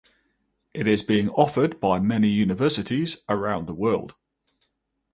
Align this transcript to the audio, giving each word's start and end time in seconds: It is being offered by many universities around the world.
It 0.73 0.87
is 0.87 1.03
being 1.03 1.29
offered 1.29 1.79
by 1.79 1.99
many 1.99 2.27
universities 2.29 3.23
around 3.29 3.67
the 3.67 3.75
world. 3.75 4.15